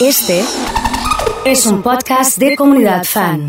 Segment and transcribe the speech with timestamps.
[0.00, 0.44] Este
[1.44, 3.46] es un podcast de comunidad fan.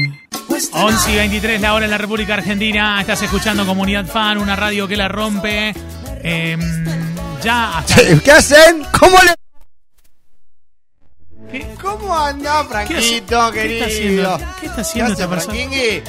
[0.74, 3.00] 11 y 23 la hora en la República Argentina.
[3.00, 5.74] Estás escuchando Comunidad Fan, una radio que la rompe.
[6.22, 6.60] Em,
[7.42, 7.96] ya hasta.
[8.24, 8.84] ¿Qué hacen?
[9.00, 9.34] ¿Cómo le.?
[11.52, 11.68] ¿Qué?
[11.82, 13.86] ¿Cómo anda, Franquito, ¿Qué querido?
[13.86, 14.40] está haciendo?
[14.60, 15.54] ¿Qué está haciendo hace, esta persona?
[15.54, 16.04] Franquingui?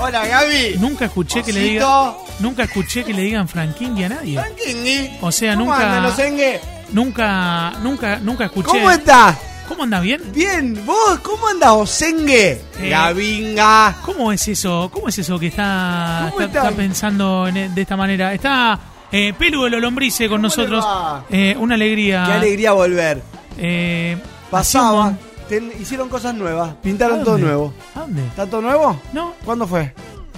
[0.00, 0.76] Hola, Gaby.
[0.78, 2.14] Nunca escuché que le digan.
[2.40, 4.38] Nunca escuché que le digan Franking a nadie.
[4.40, 5.10] Franquingui.
[5.20, 6.60] O sea, ¿Cómo nunca- engue?
[6.90, 8.68] Nunca, nunca, nunca escuché.
[8.68, 9.36] ¿Cómo estás?
[9.68, 10.20] ¿Cómo anda bien?
[10.32, 12.60] Bien, vos, ¿cómo andas, Osengue?
[12.78, 13.96] Eh, Gavinga.
[14.04, 14.90] ¿Cómo es eso?
[14.92, 16.68] ¿Cómo es eso que está, ¿Cómo está, está?
[16.70, 18.32] está pensando en- e, de esta manera?
[18.34, 18.78] Está
[19.10, 20.84] eh, Pelu de los Lombrice con ¿Cómo nosotros.
[21.30, 22.24] Eh, una alegría.
[22.26, 23.22] Qué alegría volver.
[23.56, 24.18] Eh,
[24.50, 25.14] Pasaba.
[25.48, 26.74] ten- hicieron cosas nuevas.
[26.82, 27.72] Pintaron ¿A todo nuevo.
[27.94, 28.24] ¿A dónde?
[28.26, 29.00] ¿Está todo nuevo?
[29.12, 29.94] No, ¿Cuándo fue?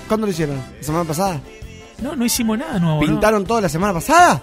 [0.08, 0.56] ¿Cuándo lo hicieron?
[0.78, 1.40] ¿La semana pasada?
[2.02, 3.00] no, no hicimos nada nuevo.
[3.00, 3.06] ¿no?
[3.06, 4.42] ¿Pintaron todo la semana pasada?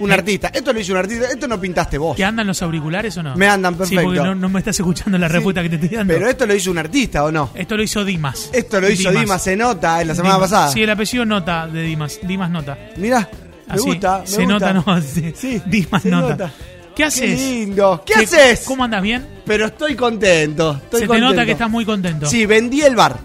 [0.00, 0.48] Un artista.
[0.52, 1.26] Esto lo hizo un artista.
[1.28, 2.16] Esto no pintaste vos.
[2.16, 3.36] ¿Que andan los auriculares o no?
[3.36, 4.02] Me andan, Sí, perfecto.
[4.04, 6.12] porque no, no me estás escuchando la Sí, respuesta que te estoy dando.
[6.14, 7.50] Pero esto lo hizo un artista, ¿o no?
[7.54, 8.50] Esto lo hizo Dimas.
[8.52, 10.50] Esto lo hizo Dimas, se nota en la semana Dimas.
[10.50, 10.72] pasada.
[10.72, 12.18] Sí, el apellido Nota de Dimas.
[12.22, 12.76] Dimas Nota.
[12.96, 13.28] Mirá,
[13.68, 14.18] me Así, gusta.
[14.20, 14.72] me se gusta.
[14.72, 15.02] nota, no.
[15.02, 16.28] Sí, Sí, Dimas se Nota.
[16.30, 16.50] nota.
[16.50, 17.40] ¿Qué Qué haces?
[17.40, 18.02] lindo.
[18.06, 18.62] ¿Qué, ¿Qué- haces?
[18.66, 19.26] ¿Cómo andas bien?
[19.46, 20.74] Pero estoy contento.
[20.84, 22.26] Estoy Se te nota que estás muy contento.
[22.26, 23.18] Sí, vendí el bar.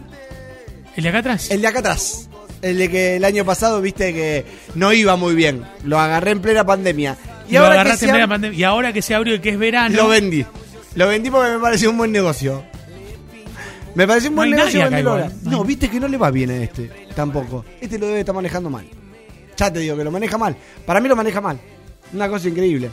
[0.95, 1.50] ¿El de acá atrás?
[1.52, 2.28] El de acá atrás.
[2.61, 5.63] El de que el año pasado viste que no iba muy bien.
[5.85, 7.17] Lo agarré en plena pandemia.
[7.47, 8.59] Y Lo ahora que agarraste se en plena ab- pandemia.
[8.59, 9.95] Y ahora que se abrió y que es verano.
[9.95, 10.45] Lo vendí.
[10.95, 12.63] Lo vendí porque me pareció un buen negocio.
[13.95, 15.31] Me pareció un No buen hay negocio nadie acá venderlo igual.
[15.43, 15.57] ahora.
[15.57, 16.89] No viste que no le va bien a este.
[17.15, 17.65] Tampoco.
[17.81, 18.85] Este lo debe estar manejando mal.
[19.57, 20.55] Ya te digo que lo maneja mal.
[20.85, 21.59] Para mí lo maneja mal.
[22.13, 22.89] Una cosa increíble.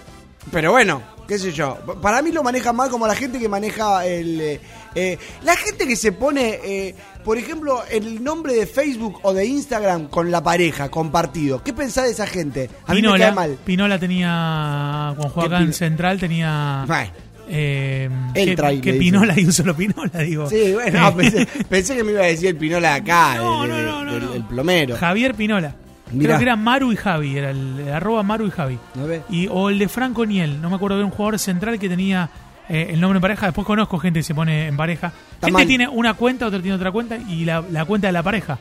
[0.50, 1.76] Pero bueno, qué sé yo.
[2.00, 4.40] Para mí lo maneja mal como la gente que maneja el...
[4.40, 4.60] eh,
[4.94, 6.94] eh, la gente que se pone, eh,
[7.26, 11.62] por ejemplo, el nombre de Facebook o de Instagram con la pareja, compartido.
[11.62, 12.70] ¿Qué pensás de esa gente?
[12.86, 13.58] A mí me Pinola, cae mal.
[13.64, 15.12] Pinola tenía.
[15.16, 16.84] Cuando jugaba ¿Qué acá en Central tenía.
[16.88, 17.10] Ay.
[17.48, 20.48] Eh, El que, que Pinola y un solo Pinola, digo.
[20.48, 23.76] Sí, bueno, pensé, pensé que me iba a decir el Pinola acá, No, el, no,
[23.78, 24.96] el- no, no, el- plomero.
[24.96, 25.74] Javier Pinola.
[26.12, 26.28] Mirá.
[26.28, 28.78] Creo que era Maru y Javi, era el, el arroba Maru y Javi.
[28.94, 29.22] ¿No ves?
[29.28, 32.30] Y, o el de Franco Niel, no me acuerdo de un jugador central que tenía
[32.68, 33.46] eh, el nombre en pareja.
[33.46, 35.12] Después conozco gente que se pone en pareja.
[35.42, 38.58] Gente tiene una cuenta, otra tiene otra cuenta y la, la cuenta de la pareja.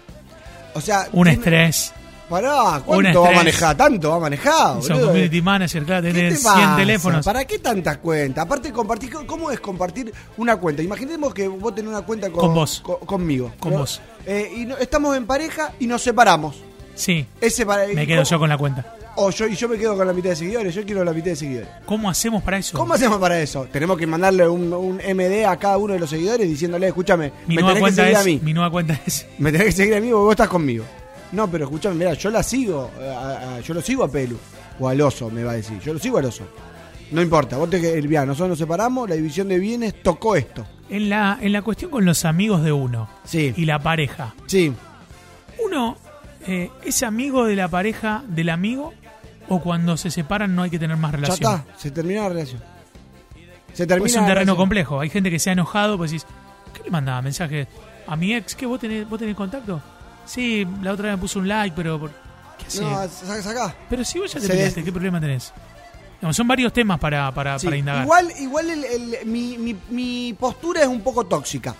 [0.73, 1.93] O sea, Un tiene- estrés.
[2.27, 3.35] Pará, ¿cuánto va a estrés.
[3.35, 3.77] manejar?
[3.77, 4.81] ¿Tanto va a manejar?
[4.81, 5.07] Son boludo?
[5.09, 6.75] community manager, claro, ¿Qué tenés te 100 pasa?
[6.75, 7.23] teléfonos.
[7.25, 8.43] ¿Para qué tantas cuentas?
[8.45, 10.81] Aparte, compartir, ¿cómo es compartir una cuenta?
[10.81, 12.81] Imaginemos que vos tenés una cuenta con, Con vos.
[12.83, 13.53] co- conmigo.
[13.59, 14.01] Con vos.
[14.25, 16.55] Eh, y no- estamos en pareja y nos separamos.
[16.95, 18.83] Sí, Ese para- me quedo yo con la cuenta.
[19.17, 20.75] O yo, y yo me quedo con la mitad de seguidores.
[20.75, 21.69] Yo quiero la mitad de seguidores.
[21.85, 22.77] ¿Cómo hacemos para eso?
[22.77, 23.65] ¿Cómo hacemos para eso?
[23.71, 27.55] Tenemos que mandarle un, un MD a cada uno de los seguidores diciéndole, escúchame, Mi
[27.55, 28.21] me nueva tenés que cuenta seguir es.
[28.21, 28.39] a mí.
[28.43, 29.25] Mi nueva cuenta es.
[29.39, 30.83] Me tenés que seguir a mí porque vos estás conmigo.
[31.31, 32.91] No, pero escúchame, mira, yo la sigo.
[32.99, 34.37] eh, a- a- yo lo sigo a Pelu.
[34.79, 35.79] O al oso, me va a decir.
[35.79, 36.43] Yo lo sigo al oso.
[37.11, 40.35] No importa, vos te que el bien, nosotros nos separamos, la división de bienes tocó
[40.35, 40.65] esto.
[40.89, 43.53] En la, en la cuestión con los amigos de uno Sí.
[43.55, 44.33] y la pareja.
[44.47, 44.73] Sí.
[45.63, 45.97] ¿Uno
[46.47, 48.93] eh, es amigo de la pareja del amigo
[49.49, 51.53] o cuando se separan no hay que tener más Ya relación?
[51.59, 52.61] está, se terminó la relación.
[53.73, 54.57] Se termina es un terreno relación.
[54.57, 54.99] complejo.
[55.01, 56.25] Hay gente que se ha enojado, pues decís,
[56.73, 57.67] ¿qué le mandaba mensaje
[58.07, 58.55] a mi ex?
[58.55, 59.81] ¿Qué vos tenés, vos tenés contacto?
[60.25, 61.99] Sí, la otra vez me puso un like, pero
[62.57, 62.81] ¿qué hace?
[62.81, 63.75] No, sa- sacá.
[63.89, 65.53] pero si vos ya te se peleaste, des- ¿qué problema tenés?
[66.31, 67.67] Son varios temas para, para, Sí.
[67.67, 68.03] para indagar.
[68.03, 71.75] Igual, igual el- el- mi, mi- mi postura es un poco tóxica.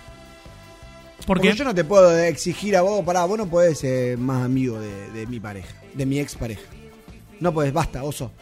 [1.26, 4.44] ¿Por Porque yo no te puedo exigir a vos, pará, vos no podés ser más
[4.44, 6.60] amigo de, de mi pareja, de mi ex pareja.
[7.40, 8.32] No podés, basta, oso.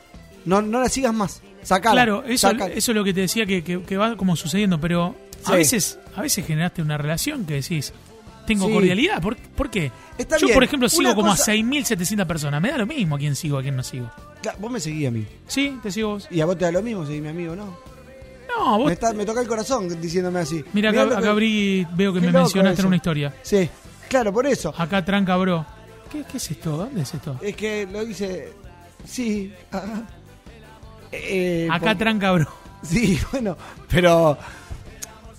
[0.44, 1.43] No, no la sigas más.
[1.62, 1.94] Sacala.
[2.05, 2.72] Claro, eso, sacala.
[2.75, 5.56] eso es lo que te decía que, que- que va como sucediendo, pero a Sí.
[5.56, 7.93] veces a veces generaste una relación que decís,
[8.47, 8.72] tengo Sí.
[8.75, 9.22] cordialidad.
[9.22, 9.91] ¿Por, por qué?
[10.19, 10.55] Está Yo, bien.
[10.55, 12.60] por ejemplo, sigo Una como cosa- a 6.700 personas.
[12.60, 14.10] Me da lo mismo a quién sigo, a quién no sigo.
[14.43, 15.26] Claro, vos me seguís a mí.
[15.47, 16.28] Sí, te sigo vos.
[16.31, 17.65] Y a vos te da lo mismo, seguís mi amigo, ¿no?
[18.56, 18.87] No, vos.
[18.87, 20.62] Me, está- me toca el corazón diciéndome así.
[20.75, 23.34] Mira, acá, que- acá abrí, veo que Qué me mencionaste en una historia.
[23.43, 23.69] Sí,
[24.09, 24.72] claro, por eso.
[24.76, 25.65] Acá tranca, bro.
[26.12, 26.76] ¿Qué, qué es esto?
[26.76, 27.38] ¿Dónde es esto?
[27.43, 28.53] Es que lo hice.
[29.05, 29.53] Sí.
[29.71, 30.03] ajá.
[31.13, 32.49] Eh, Acá por- tranca, bro.
[32.83, 33.57] Sí, bueno,
[33.89, 34.37] pero.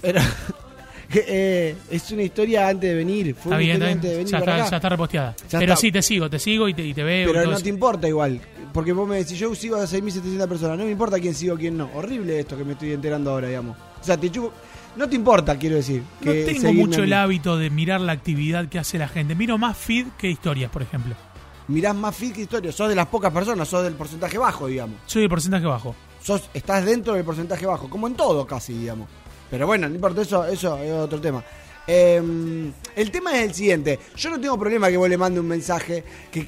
[0.01, 0.21] Pero.
[1.13, 3.33] eh, es una historia antes de venir.
[3.35, 4.71] Fue Está una bien, historia antes de venir Ya para está, acá.
[4.71, 5.35] ya está reposteada.
[5.49, 5.81] Ya Pero está.
[5.81, 7.31] sí, te sigo, te sigo y te, y te veo.
[7.33, 8.41] Pero no te importa igual.
[8.73, 10.77] Porque vos me decís, yo sigo a 6.700 personas.
[10.77, 11.89] No me importa quién sigo, quién no.
[11.93, 13.77] Horrible esto que me estoy enterando ahora, digamos.
[14.01, 14.51] O sea, te chupo.
[14.97, 16.03] No te importa, quiero decir.
[16.21, 19.35] No tengo mucho el hábito de mirar la actividad que hace la gente.
[19.35, 21.15] Miro más feed que historias, por ejemplo.
[21.67, 22.71] Mirás más feed que historia.
[22.71, 24.97] Sos de las pocas personas, sos del porcentaje bajo, digamos.
[25.05, 25.95] Soy de porcentaje bajo.
[26.21, 29.07] Sos, estás dentro del porcentaje bajo, como en todo casi, digamos.
[29.49, 31.43] Pero bueno, no importa, eso, eso es otro tema.
[31.87, 33.99] Eh, el tema es el siguiente.
[34.15, 36.47] Yo no tengo problema que vos le mande un mensaje que-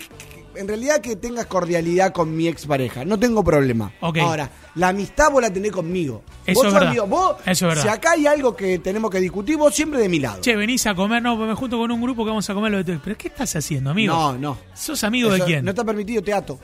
[0.57, 3.05] en realidad que tengas cordialidad con mi expareja.
[3.05, 3.91] No tengo problema.
[4.01, 6.23] Ahora, la amistad vos la tenés conmigo.
[6.45, 6.89] Eso vos es verdad.
[6.89, 7.07] amigo.
[7.07, 7.81] Vos, Eso es verdad.
[7.83, 10.41] si acá hay algo que tenemos que discutir, vos siempre de mi lado.
[10.41, 12.83] Che, venís a comer, no, me junto con un grupo que vamos a comer lo
[12.83, 14.13] de tu- ¿Pero qué estás haciendo, amigo?
[14.13, 14.57] no, no.
[14.73, 15.63] ¿Sos amigo de quién?
[15.65, 16.59] No está permitido, te ato.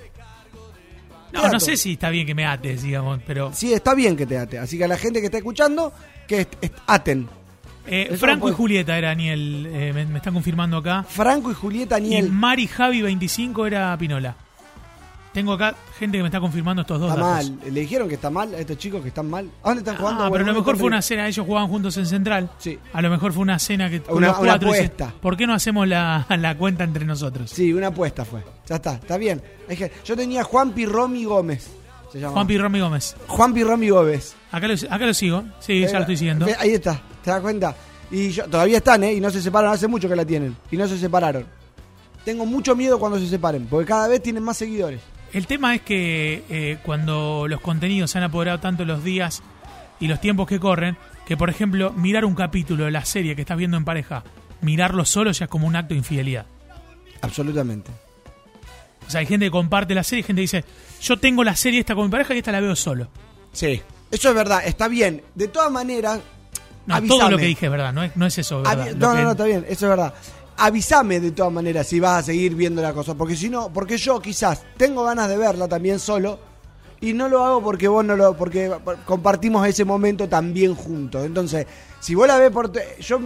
[1.31, 1.53] No, Teatro.
[1.53, 3.51] no sé si está bien que me ates, digamos, pero...
[3.53, 4.59] Sí, está bien que te ate.
[4.59, 5.91] Así que a la gente que está escuchando,
[6.27, 6.47] que
[6.85, 7.27] aten.
[7.85, 11.03] Eh, Franco y Julieta era Daniel, eh, me, me están confirmando acá.
[11.07, 12.31] Franco y Julieta Y Niel.
[12.31, 14.35] Mari Javi 25 era Pinola.
[15.33, 17.49] Tengo acá gente que me está confirmando estos dos Está datos.
[17.49, 17.73] mal.
[17.73, 19.49] Le dijeron que está mal a estos chicos que están mal.
[19.63, 20.23] ¿A dónde están jugando?
[20.25, 22.51] Ah, pero a lo mejor me fue una cena, ellos jugaban juntos en Central.
[22.59, 22.77] Sí.
[22.93, 25.13] A lo mejor fue una cena que Una- los una cuatro dice, apuesta.
[25.19, 27.49] ¿Por qué no hacemos la, la cuenta entre nosotros?
[27.49, 28.43] Sí, una apuesta fue.
[28.69, 29.41] Ya está, está bien.
[29.67, 31.67] Es que yo tenía Juan Romy Gómez.
[32.13, 32.33] Se llama.
[32.33, 33.15] Juan Pi Romy Gómez.
[33.27, 34.35] Juan Romy Gómez.
[34.51, 35.43] Acá lo, acá lo sigo.
[35.59, 36.45] Sí, ya lo estoy siguiendo.
[36.59, 37.75] Ahí está, ¿te das cuenta?
[38.11, 39.13] Y yo, todavía están, ¿eh?
[39.13, 40.55] Y no se separan, hace mucho que la tienen.
[40.69, 41.47] Y no se separaron.
[42.23, 45.01] Tengo mucho miedo cuando se separen, porque cada vez tienen más seguidores.
[45.33, 49.41] El tema es que eh, cuando los contenidos se han apoderado tanto los días
[49.99, 50.95] y los tiempos que corren,
[51.25, 54.23] que por ejemplo, mirar un capítulo de la serie que estás viendo en pareja,
[54.61, 56.45] mirarlo solo ya es como un acto de infidelidad.
[57.21, 57.91] Absolutamente.
[59.07, 60.65] O sea, hay gente que comparte la serie y gente que dice,
[61.03, 63.07] yo tengo la serie esta con mi pareja y esta la veo solo.
[63.51, 63.81] Sí.
[64.09, 65.21] Eso es verdad, está bien.
[65.35, 66.19] De todas maneras,
[66.85, 68.87] No, todo lo que dije es verdad, no es, no es eso, ¿verdad?
[68.87, 70.13] Avi- no, no, no, está bien, eso es verdad.
[70.57, 73.97] Avísame de todas maneras si vas a seguir viendo la cosa, porque si no, porque
[73.97, 76.39] yo quizás tengo ganas de verla también solo
[77.01, 78.71] y no lo hago porque vos no lo, porque
[79.05, 81.25] compartimos ese momento también juntos.
[81.25, 81.65] Entonces,
[81.99, 83.19] si vos la ves por, yo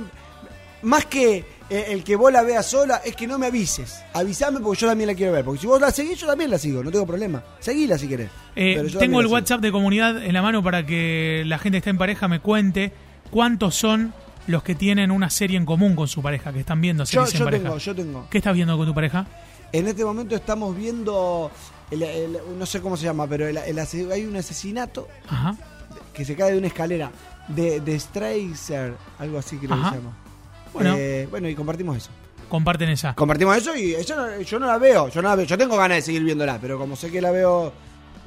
[0.83, 3.99] más que el que vos la veas sola es que no me avises.
[4.13, 6.57] Avísame porque yo también la quiero ver, porque si vos la seguís yo también la
[6.57, 7.43] sigo, no tengo problema.
[7.59, 8.29] Seguila si querés.
[8.55, 9.27] Eh, Pero yo tengo el.
[9.27, 12.39] WhatsApp de comunidad en la mano para que la gente que está en pareja me
[12.39, 12.93] cuente
[13.31, 14.13] cuántos son
[14.47, 17.33] los que tienen una serie en común con su pareja, que están viendo Yo, series
[17.33, 17.63] en yo pareja.
[17.65, 18.27] tengo, yo tengo.
[18.29, 19.27] ¿Qué estás viendo con tu pareja?
[19.73, 21.51] En este momento estamos viendo,
[21.91, 25.57] el- el- no sé cómo se llama, pero el- hay un asesinato Ajá.
[26.13, 27.11] que se cae de una escalera
[27.49, 29.89] de, de Stracer, algo así creo Ajá.
[29.91, 30.17] que se llama.
[30.77, 32.09] Bueno, Eh, bueno, y compartimos eso.
[32.49, 33.13] comparten esa.
[33.13, 35.45] Compartimos eso y ella no- yo no la veo, yo no la veo.
[35.45, 37.73] Yo tengo ganas de seguir viéndola, pero como sé que la veo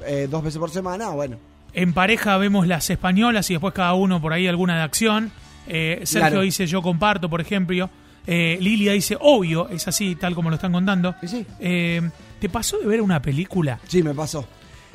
[0.05, 1.37] eh, dos veces por semana, bueno.
[1.73, 5.31] En pareja vemos las españolas y después cada uno por ahí alguna de acción.
[5.67, 6.41] Eh, Sergio Claro.
[6.41, 7.89] dice yo comparto, por ejemplo.
[8.27, 11.15] Eh, Lilia dice obvio, es así, tal como lo están contando.
[11.25, 11.45] Sí.
[11.59, 13.79] ¿Te pasó de ver una película?
[13.87, 14.45] Sí, me pasó.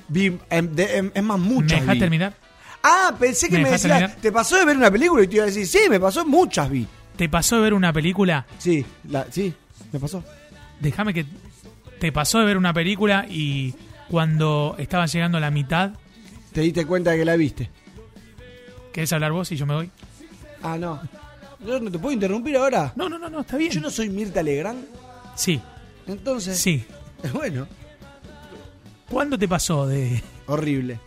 [0.09, 2.01] Vi, em, de- em, es más, muchas ¿Me dejás vi.
[2.01, 2.33] terminar?
[2.83, 4.17] Ah, pensé que ¿Me me, decías?
[4.19, 5.25] ¿te pasó de ver una película?
[5.25, 6.87] Y te iba a decir, sí, me pasó, muchas vi.
[7.17, 8.47] ¿Te pasó de ver una película?
[8.59, 9.53] Sí, la, sí,
[9.93, 10.23] me pasó.
[10.81, 11.25] Déjame que.
[11.99, 13.75] ¿Te pasó de ver una película y
[14.09, 15.93] cuando estaba llegando a la mitad,
[16.53, 17.71] Te diste cuenta de que la viste.
[18.93, 19.91] querés hablar vos y yo me voy?
[20.63, 21.01] Ah, no.
[21.67, 22.93] Yo no te puedo interrumpir ahora.
[22.97, 23.73] No, no, no, no, está bien.
[23.73, 24.85] Yo no soy Mirta Legrand.
[25.35, 25.61] Sí,
[26.07, 26.85] Entonces, sí.
[27.33, 27.67] bueno,
[29.11, 30.23] ¿Cuándo te pasó de.?
[30.47, 31.01] horrible.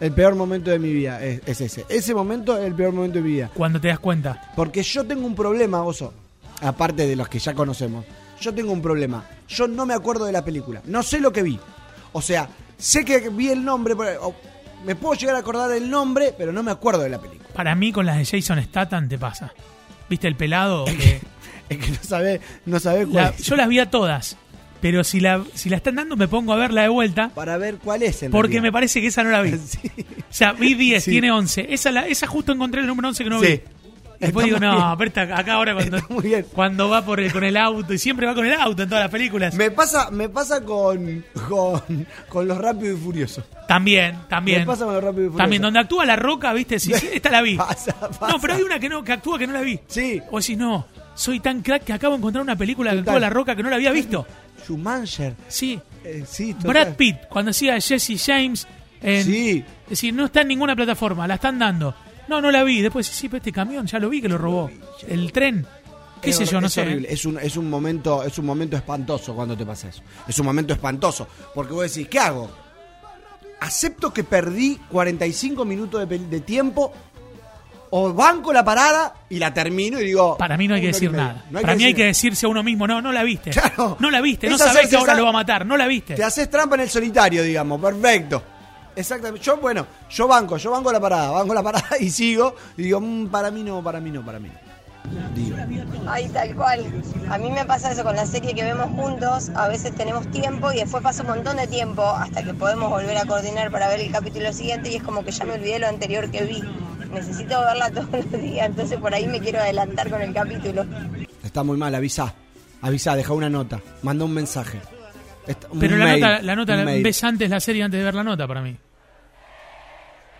[0.00, 1.86] El peor momento de mi vida es, es ese.
[1.88, 3.50] Ese momento es el peor momento de mi vida.
[3.54, 4.52] Cuando te das cuenta?
[4.54, 6.12] Porque yo tengo un problema, Oso.
[6.60, 8.04] Aparte de los que ya conocemos.
[8.40, 9.24] Yo tengo un problema.
[9.48, 10.82] Yo no me acuerdo de la película.
[10.86, 11.58] No sé lo que vi.
[12.12, 13.96] O sea, sé que vi el nombre.
[13.96, 14.34] pero- o
[14.84, 17.48] me puedo llegar a acordar el nombre, pero no me acuerdo de la película.
[17.54, 19.52] Para mí, con las de Jason Statham te pasa.
[20.08, 20.84] ¿Viste el pelado?
[20.84, 21.20] Que
[21.68, 24.36] Es que no sabe, no sabe cuál la- yo las vi a todas.
[24.80, 27.30] Pero si la, si la están dando, me pongo a verla de vuelta.
[27.34, 29.52] Para ver cuál es en Porque me parece que esa no la vi.
[29.66, 29.78] Sí.
[30.28, 31.10] O sea, vi 10, Sí.
[31.12, 31.66] tiene 11.
[31.70, 33.46] Esa, la, esa justo encontré el número 11 que no Sí.
[33.46, 33.60] vi.
[34.18, 35.98] Después Está digo, no, esta- acá ahora cuando,
[36.54, 39.04] cuando va por el, con el auto, y siempre va con el auto en todas
[39.04, 39.54] las películas.
[39.54, 41.82] Me pasa, me pasa con, con,
[42.26, 43.44] con los rápidos y furiosos.
[43.68, 44.60] También, también.
[44.60, 45.38] Me pasa con los rápidos y furiosos.
[45.38, 47.56] También, donde actúa La Roca, viste, sí, sí, esta la vi.
[47.56, 48.28] Pasa, pasa.
[48.28, 49.78] No, pero hay una que no, que actúa que no la vi.
[49.86, 50.22] Sí.
[50.30, 50.86] O si no,
[51.16, 53.70] soy tan crack que acabo de encontrar una película que actúa La Roca que no
[53.70, 54.24] la había visto.
[54.62, 55.34] Schumacher.
[55.48, 55.80] Sí.
[56.04, 56.54] Eh, sí.
[56.62, 58.66] Brad Pitt, cuando hacía Jesse James
[59.02, 59.64] en, Sí.
[59.84, 61.94] Es decir, no está en ninguna plataforma, la están dando.
[62.28, 62.80] No, no la vi.
[62.82, 64.70] Después, sí, pero este camión ya lo vi que lo robó.
[65.08, 65.66] El tren.
[66.20, 66.60] ¿Qué Es sé yo?
[66.60, 66.82] No es sé.
[66.82, 67.08] horrible.
[67.10, 70.02] Es un, es un momento, es un momento espantoso cuando te pasa eso.
[70.26, 71.28] Es un momento espantoso.
[71.54, 72.50] Porque vos decís, ¿qué hago?
[73.60, 76.92] ¿Acepto que perdí 45 minutos de, de tiempo?
[77.98, 80.36] ¿O banco la parada y la termino y digo.
[80.36, 81.44] Para mí no hay que una hora decir nada.
[81.50, 83.22] No hay Para que mí hay decir- que decirse a uno mismo, no, no la
[83.22, 83.50] viste.
[83.50, 83.96] Claro.
[84.00, 86.14] No la viste, no sabés que ahora esa- lo va a matar, no la viste.
[86.14, 87.80] Te haces trampa en el solitario, digamos.
[87.80, 88.42] Perfecto.
[88.94, 89.40] Exactamente.
[89.44, 92.54] Yo, bueno, yo banco, yo banco la parada, banco la parada y sigo.
[92.76, 94.66] Y digo, "Mm, para mí no, para mí no, para mí no.
[95.36, 95.56] Digo.
[96.08, 96.84] Ay, tal cual.
[97.30, 99.50] A mí me pasa eso con la serie que vemos juntos.
[99.54, 103.16] A veces tenemos tiempo y después pasa un montón de tiempo hasta que podemos volver
[103.16, 105.86] a coordinar para ver el capítulo siguiente y es como que ya me olvidé lo
[105.86, 106.60] anterior que vi.
[107.12, 110.84] Necesito verla todos los días, entonces por ahí me quiero adelantar con el capítulo.
[111.42, 112.32] Está muy mal, avisa.
[112.82, 113.80] Avisa, deja una nota.
[114.02, 114.78] Manda un mensaje.
[115.46, 117.02] Está- un Pero la nota, la nota un la- mail.
[117.02, 118.76] ves antes la serie antes de ver la nota para mí.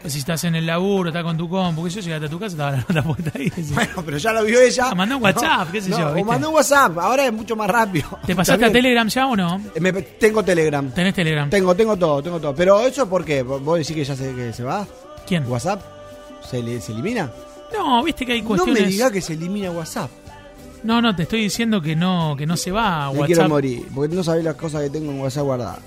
[0.04, 2.52] Si estás en el laburo, estás con tu compu, que yo llegaste a tu casa,
[2.52, 3.50] estaba la nota puesta ahí.
[3.72, 4.88] Bueno, pero ya lo vio ella.
[4.90, 7.68] Ah, mandó un WhatsApp, qué sé yo, O mandó un WhatsApp, ahora es mucho más
[7.68, 8.18] rápido.
[8.26, 8.70] ¿Te pasaste a.
[8.72, 9.58] Telegram ya o no?
[9.80, 10.90] Me- tengo Telegram.
[10.90, 11.48] ¿Tenés Telegram?
[11.48, 12.54] Tengo, tengo todo, tengo todo.
[12.54, 13.42] Pero eso por qué?
[13.42, 14.86] ¿Vos decís que ya se, que se va?
[15.26, 15.44] ¿Quién?
[15.50, 15.80] ¿WhatsApp?
[16.48, 17.30] ¿Se, le- se elimina?
[17.72, 18.82] No, viste que hay No cuestiones.
[18.82, 20.10] me diga que se elimina WhatsApp.
[20.84, 23.48] No, no, te estoy diciendo que no, que no se va a Me quiero WhatsApp.
[23.48, 25.78] morir, porque no sabés las cosas que tengo en WhatsApp guardadas.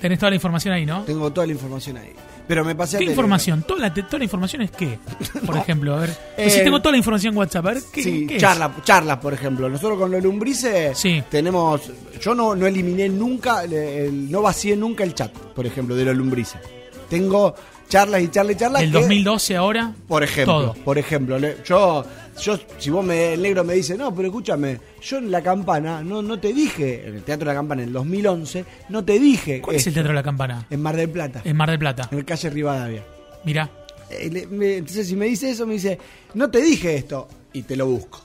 [0.00, 1.02] Tenés toda la información ahí, ¿no?
[1.04, 2.10] Tengo toda la información ahí.
[2.48, 3.62] Pero me pasé ¿Qué información?
[3.62, 4.98] ¿Toda la, toda la información es qué?
[5.46, 6.16] Por ejemplo, a ver.
[6.36, 8.40] Eh, si tengo toda la información en WhatsApp, a ver, ¿qué, Sí, qué es?
[8.40, 9.68] charlas, charlas, por ejemplo.
[9.70, 11.22] Nosotros con los lumbrices Sí.
[11.30, 11.82] tenemos.
[12.20, 16.04] Yo no, no eliminé nunca, el- el- no vacié nunca el chat, por ejemplo, de
[16.04, 16.60] los lumbrices.
[17.08, 17.54] Tengo
[17.92, 18.82] charlas y charlas y charlas.
[18.82, 19.92] Que- 2012 ahora.
[20.08, 20.74] Por ejemplo, Todo.
[20.82, 22.04] por ejemplo, yo,
[22.40, 26.02] yo, si vos me, el negro me dice, no, pero escúchame, yo en la campana,
[26.02, 29.18] no, no te dije, en el Teatro de la Campana en el 2011, no te
[29.18, 29.60] dije.
[29.60, 30.66] ¿Cuál es el Teatro de la Campana?
[30.70, 32.08] En Mar del Plata, En Mar del Plata.
[32.10, 33.04] en el calle Rivadavia.
[33.44, 33.68] Mirá.
[34.08, 35.98] Eh, entonces, si me dice eso, me dice,
[36.32, 38.22] no te dije esto, y te lo busco.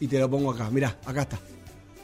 [0.00, 1.38] Y te lo pongo acá, mirá, acá está.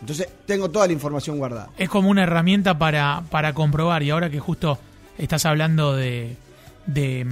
[0.01, 1.71] Entonces, tengo toda la información guardada.
[1.77, 4.05] Es como una herramienta para, para comprobar.
[4.05, 4.79] Y ahora que justo
[5.19, 6.37] estás hablando de,
[6.87, 7.27] de,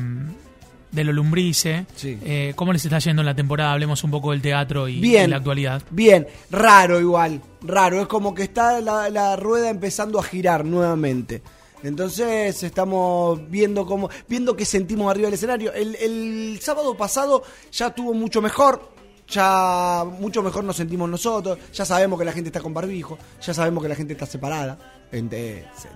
[0.93, 2.19] de lo lumbrice, Sí.
[2.23, 3.73] eh, ¿cómo les está yendo en la temporada?
[3.73, 5.25] Hablemos un poco del teatro y, Bien.
[5.27, 5.83] y la actualidad.
[5.91, 8.01] Bien, raro igual, raro.
[8.01, 11.43] Es como que está la, la rueda empezando a girar nuevamente.
[11.83, 15.73] Entonces estamos viendo cómo, viendo qué sentimos arriba del escenario.
[15.73, 17.43] El, el sábado pasado
[17.73, 18.91] ya estuvo mucho mejor.
[19.29, 21.57] Ya mucho mejor nos sentimos nosotros.
[21.73, 23.17] Ya sabemos que la gente está con barbijo.
[23.41, 24.77] Ya sabemos que la gente está separada,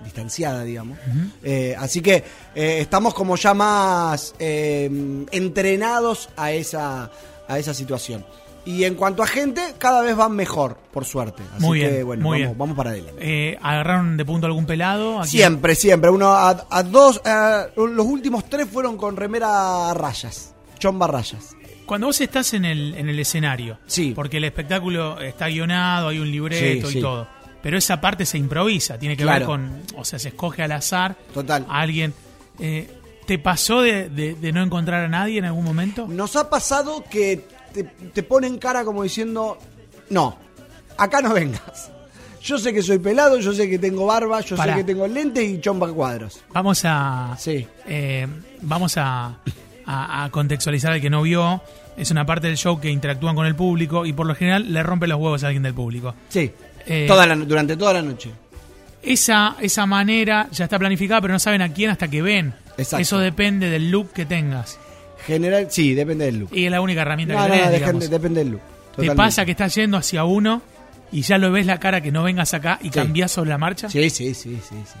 [0.03, 0.97] distanciada, digamos.
[1.43, 2.23] Eh, así que
[2.55, 4.89] eh, estamos como ya más eh,
[5.31, 7.09] entrenados a esa,
[7.47, 8.25] a esa situación.
[8.67, 11.43] Y en cuanto a gente, cada vez van mejor, por suerte.
[11.55, 12.57] Así Muy que, bien, bueno, muy vamos, bien.
[12.57, 13.59] vamos para adelante.
[13.61, 15.19] ¿Agarraron de punto algún pelado?
[15.21, 16.09] Aquí- Siempre, siempre.
[16.09, 21.09] Uno a, a dos, eh, los últimos tres fueron con remera a rayas, chomba a
[21.09, 21.55] rayas.
[21.85, 24.13] Cuando vos estás en el, en el escenario, Sí.
[24.15, 27.01] porque el espectáculo está guionado, hay un libreto Sí, y sí.
[27.01, 27.27] todo,
[27.65, 29.39] pero esa parte se improvisa, tiene que Claro.
[29.39, 31.65] ver con, o sea, se escoge al azar Total.
[31.67, 32.13] a alguien.
[32.59, 32.87] Eh,
[33.25, 36.05] ¿Te pasó de, de- de no encontrar a nadie en algún momento?
[36.07, 39.57] Nos ha pasado que te, te ponen cara como diciendo,
[40.11, 40.37] no,
[40.95, 41.89] acá no vengas.
[42.43, 44.73] Yo sé que soy pelado, yo sé que tengo barba, yo Pará.
[44.75, 46.41] sé que tengo lentes y chomba a cuadros.
[46.53, 47.65] Vamos a, Sí.
[47.87, 48.27] eh,
[48.61, 49.39] vamos a,
[49.87, 51.63] a- a contextualizar al que no vio.
[51.97, 54.83] Es una parte del show que interactúan con el público y por lo general le
[54.83, 56.13] rompe los huevos a alguien del público.
[56.29, 56.51] Sí.
[56.87, 58.31] Eh, Toda la durante toda la noche.
[59.01, 62.53] Esa, esa manera ya está planificada, pero no saben a quién hasta que ven.
[62.77, 63.01] Exacto.
[63.01, 64.79] Eso depende del look que tengas.
[65.25, 66.49] General, sí, depende del look.
[66.53, 68.61] Y es la única herramienta No, que no, tenés, no, depende del look.
[68.97, 70.61] ¿Te pasa que estás yendo hacia uno
[71.11, 72.91] y ya lo ves la cara que no vengas acá y Sí.
[72.91, 73.89] cambiás sobre la marcha?
[73.89, 74.99] Sí, sí, sí, sí, sí.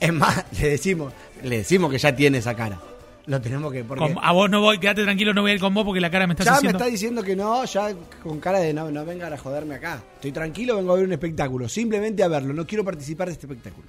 [0.00, 1.12] Es más, le decimos,
[1.42, 2.78] le decimos que ya tiene esa cara.
[3.26, 5.60] Lo tenemos que porque Con- a vos no voy, quédate tranquilo, no voy a ir
[5.60, 6.78] con vos porque la cara me estás ya me haciendo.
[6.78, 10.02] está diciendo que no, ya con cara de no, no vengan a joderme acá.
[10.16, 13.46] Estoy tranquilo, vengo a ver un espectáculo, simplemente a verlo, no quiero participar de este
[13.46, 13.86] espectáculo.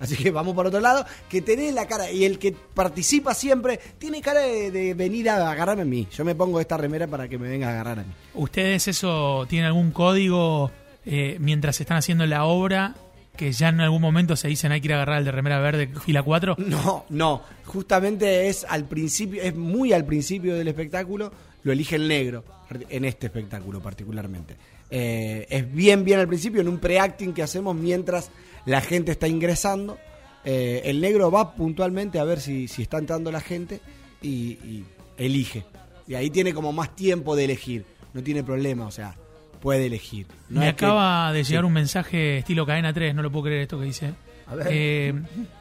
[0.00, 3.78] Así que vamos por otro lado, que tenés la cara, y el que participa siempre
[3.98, 6.08] tiene cara de, de venir a agarrarme a mí.
[6.10, 8.10] Yo me pongo esta remera para que me venga a agarrar a mí.
[8.34, 10.72] ¿Ustedes eso tienen algún código
[11.06, 12.96] eh, mientras están haciendo la obra
[13.36, 15.58] que ya en algún momento se dicen hay que ir a agarrar al de remera
[15.60, 16.56] verde fila 4?
[16.58, 22.08] No, no, justamente es al principio, es muy al principio del espectáculo, lo elige el
[22.08, 22.44] negro,
[22.88, 24.56] en este espectáculo particularmente.
[24.90, 28.30] Eh, es bien, bien al principio, en un pre-acting que hacemos mientras
[28.66, 29.98] la gente está ingresando.
[30.44, 33.80] Eh, el negro va puntualmente a ver si, si está entrando la gente
[34.20, 34.84] y
[35.16, 35.64] elige.
[36.06, 39.16] Y ahí tiene como más tiempo de elegir, no tiene problema, o sea,
[39.62, 40.26] puede elegir.
[40.50, 41.66] No Me que- acaba de llegar Sí.
[41.66, 44.12] un mensaje estilo cadena 3, no lo puedo creer esto que dice.
[44.46, 44.66] A ver.
[44.70, 45.14] Eh,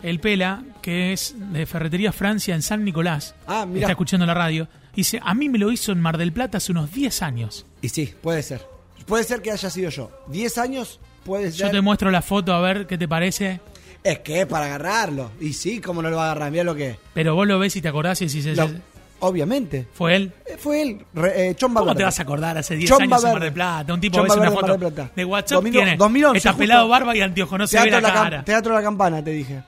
[0.04, 3.82] el Pela, que es de Ferretería Francia en San Nicolás, Ah, mirá.
[3.82, 6.72] está escuchando la radio, dice, a mí me lo hizo en Mar del Plata hace
[6.74, 7.66] unos 10 años.
[7.82, 8.66] Y sí, puede ser.
[9.06, 10.12] Puede ser que haya sido yo.
[10.28, 11.68] 10 años puede ser.
[11.68, 13.62] Yo te muestro la foto a ver qué te parece,
[14.04, 15.30] Es que es para agarrarlo.
[15.40, 16.50] Y sí, ¿cómo no lo va a agarrar?
[16.52, 16.98] Mira lo que es.
[17.14, 18.82] pero vos lo ves y te acordás y decís, Lo- "Ese-
[19.22, 19.88] obviamente.
[19.94, 20.32] ¿fue él?
[20.46, 22.00] Eh, Fue él, re- eh, Chomba ¿Cómo Verde.
[22.00, 23.94] te vas a acordar hace 10 Chomba años en Mar del Plata?
[23.94, 25.12] Un tipo Chomba ves una foto Mar Plata.
[25.16, 26.60] de WhatsApp 2000 tiene 2011, está justo.
[26.60, 28.44] pelado, barba y anteojos, no se ve la de la cara.
[28.44, 29.62] Teatro de la Campana, te dije.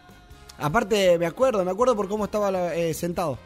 [0.60, 3.38] Aparte, me acuerdo, me acuerdo por cómo estaba la- eh, sentado.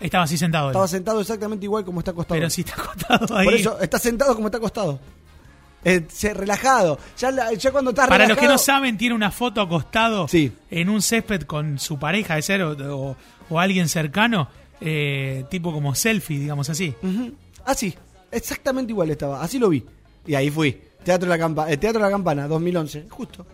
[0.00, 0.70] Estaba así sentado él.
[0.72, 2.38] Estaba sentado exactamente igual como está acostado.
[2.38, 3.44] Pero si está acostado ahí.
[3.44, 4.98] Por eso, está sentado como está acostado.
[5.84, 6.98] Eh, se- relajado.
[7.18, 10.52] Ya, la- ya cuando está Para los que no saben, tiene una foto acostado Sí.
[10.70, 13.16] en un césped con su pareja de ser o, o-
[13.48, 14.48] o alguien cercano,
[14.80, 16.94] eh, tipo como selfie, digamos así.
[17.64, 17.94] Así,
[18.30, 19.42] exactamente igual estaba.
[19.42, 19.84] Así lo vi.
[20.26, 20.80] Y ahí fui.
[21.04, 23.06] Teatro de la, Campa- eh, Teatro de la Campana, 2011.
[23.08, 23.46] Justo.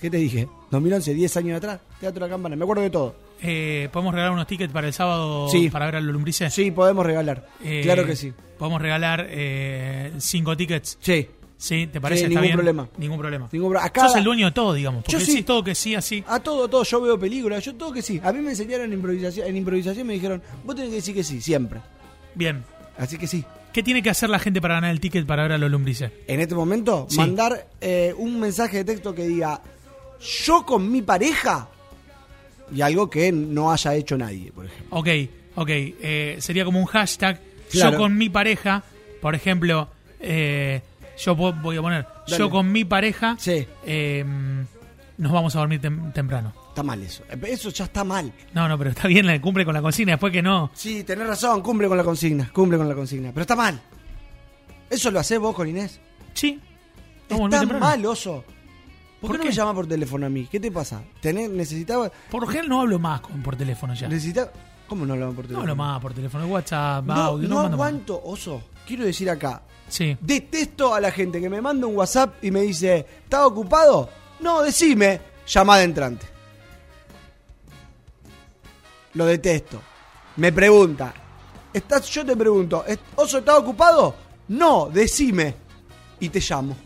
[0.00, 0.46] ¿Qué te dije?
[0.70, 1.80] 2011, 10 años atrás.
[2.00, 2.54] Teatro La Campana.
[2.56, 3.16] Me acuerdo de todo.
[3.42, 5.68] Eh, ¿Podemos regalar unos tickets para el sábado Sí.
[5.70, 6.52] para ver a los lombrices?
[6.52, 7.48] Sí, podemos regalar.
[7.64, 8.32] Eh, claro que sí.
[8.58, 10.98] Podemos regalar eh, cinco tickets.
[11.00, 11.28] Sí.
[11.58, 12.20] Sí, ¿te parece?
[12.20, 12.56] Sí, ¿Está ningún bien?
[12.56, 12.88] problema.
[12.98, 13.48] Ningún problema.
[13.50, 15.04] Ningún pro- acá- Sos el dueño de todo, digamos.
[15.04, 15.32] Porque Yo sí.
[15.32, 16.22] sí, todo que sí, así.
[16.26, 16.82] A todo, todo.
[16.84, 18.20] Yo veo películas, yo todo que sí.
[18.22, 21.24] A mí me enseñaron en improvisación, en improvisación me dijeron, vos tenés que decir que
[21.24, 21.80] sí, siempre.
[22.34, 22.62] Bien.
[22.98, 23.44] Así que sí.
[23.72, 26.10] ¿Qué tiene que hacer la gente para ganar el ticket para ver a los lombrices?
[26.26, 27.16] En este momento, Sí.
[27.18, 29.60] mandar eh, un mensaje de texto que diga,
[30.46, 31.68] yo con mi pareja,
[32.74, 34.96] y algo que no haya hecho nadie, por ejemplo.
[34.98, 35.08] Ok,
[35.56, 35.68] ok.
[35.70, 37.40] eh, sería como un hashtag.
[37.70, 37.92] Claro.
[37.92, 38.82] Yo con mi pareja,
[39.20, 39.88] por ejemplo,
[40.20, 40.80] eh,
[41.18, 42.38] yo voy a poner, Dale.
[42.38, 44.24] yo con mi pareja, Sí, eh,
[45.18, 46.52] nos vamos a dormir tem- temprano.
[46.68, 47.24] está mal eso.
[47.42, 48.32] Eso ya está mal.
[48.52, 50.70] No, no, pero está bien, la cumple con la consigna, después que no.
[50.74, 53.30] Sí, tenés razón, cumple con la consigna, cumple con la consigna.
[53.32, 53.80] Pero está mal.
[54.90, 56.00] ¿Eso lo hacés vos con Inés?
[56.34, 56.60] Sí.
[57.28, 57.86] Vamos a dormir Está temprano.
[57.86, 58.44] mal, oso.
[59.20, 59.48] ¿Por, ¿Por qué no qué?
[59.48, 60.46] me llamas por teléfono a mí?
[60.50, 61.02] ¿Qué te pasa?
[61.20, 64.06] ¿Tenés, necesitaba, Por lo general no hablo más con- por teléfono ya.
[64.08, 64.50] necesitaba...
[64.88, 65.62] ¿Cómo no hablamos por No teléfono?
[65.72, 68.62] hablo más por teléfono, WhatsApp, No, audio, no no, aguanto, oso.
[68.86, 70.16] Quiero decir acá, Sí.
[70.20, 74.08] Detesto a la gente que me manda un WhatsApp y me dice, ¿estás ocupado?
[74.40, 76.26] No, decime, llamada entrante.
[79.14, 79.80] Lo detesto.
[80.36, 81.14] Me pregunta,
[81.72, 84.14] ¿estás, yo te pregunto, ¿est- ¿Oso estás ocupado?
[84.48, 85.54] No, decime.
[86.20, 86.76] Y te llamo.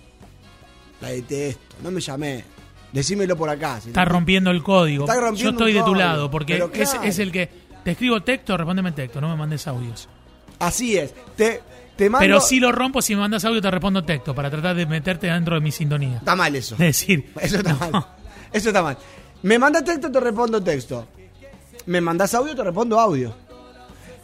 [1.01, 2.45] La detesto, no me llamé.
[2.93, 3.81] Decímelo por acá.
[3.81, 5.05] si Está no- rompiendo el código.
[5.05, 7.49] Está rompiendo Yo estoy de tu lado, porque es el que
[7.85, 10.09] te escribo texto, respóndeme texto, no me mandes audios.
[10.59, 11.15] Así es.
[11.37, 11.63] Te,
[11.97, 12.23] te mando...
[12.25, 15.27] Pero si lo rompo, si me mandas audio te respondo texto para tratar de meterte
[15.29, 16.17] dentro de mi sintonía.
[16.19, 16.75] Está mal eso.
[16.75, 18.07] Es decir, Eso está mal.
[18.53, 18.97] Eso está mal.
[19.43, 21.07] Me mandas texto, te respondo texto.
[21.87, 23.35] Me mandas audio, te respondo audio.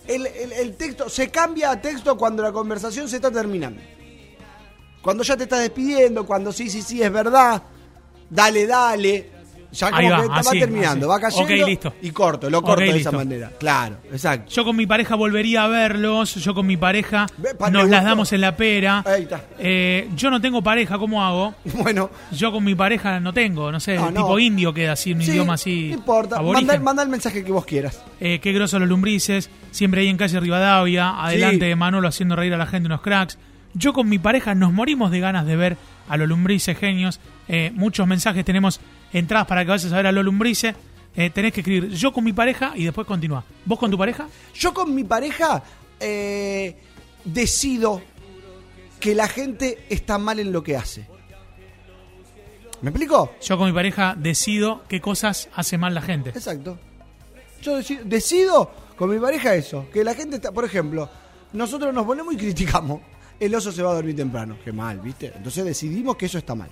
[0.06, 3.80] El, el- el texto se cambia a texto cuando la conversación se está terminando.
[5.02, 7.62] Cuando ya te estás despidiendo, cuando sí, sí, sí, es verdad.
[8.28, 9.30] Dale, dale.
[9.76, 11.22] Ya como Ahí va, que va así, terminando, así.
[11.22, 11.62] va cayendo.
[11.62, 11.94] Ok, listo.
[12.02, 13.12] Y corto, lo Ok, corto de esa listo.
[13.12, 13.52] manera.
[13.58, 14.50] Claro, exacto.
[14.52, 17.88] yo con mi pareja volvería a verlos, yo con mi pareja Ve, pa- nos ¿te
[17.90, 18.08] las gustó?
[18.10, 19.02] damos en la pera.
[19.06, 19.42] Ahí está.
[19.58, 21.54] Eh, yo no tengo pareja, ¿cómo hago?
[21.82, 24.20] Bueno, Yo con mi pareja no tengo, no sé, No, no.
[24.22, 25.88] tipo indio queda así, un sí, idioma así.
[25.90, 26.36] no importa.
[26.38, 26.66] aborigen.
[26.66, 28.02] Manda, manda el mensaje que vos quieras.
[28.20, 31.68] Eh, qué grosos los lumbrices, siempre ahí en calle Rivadavia, adelante Sí.
[31.68, 33.38] de Manolo haciendo reír a la gente unos cracks.
[33.74, 35.76] Yo con mi pareja nos morimos de ganas de ver
[36.08, 37.20] a los lumbrices genios.
[37.48, 38.80] Eh, muchos mensajes tenemos
[39.12, 40.74] entradas para que vayas a ver a los lumbrices.
[41.14, 43.44] Eh, tenés que escribir yo con mi pareja y después continúa.
[43.64, 44.28] ¿Vos con tu pareja?
[44.54, 45.62] Yo con mi pareja
[45.98, 46.76] eh,
[47.24, 48.02] decido
[49.00, 51.06] que la gente está mal en lo que hace.
[52.82, 53.34] ¿Me explico?
[53.42, 56.30] Yo con mi pareja decido qué cosas hace mal la gente.
[56.30, 56.78] Exacto.
[57.62, 61.08] Yo deci- decido con mi pareja eso, que la gente está, por ejemplo,
[61.54, 63.00] nosotros nos ponemos y criticamos.
[63.38, 64.56] El oso se va a dormir temprano.
[64.64, 65.32] Qué mal, ¿viste?
[65.36, 66.68] Entonces decidimos que eso está mal.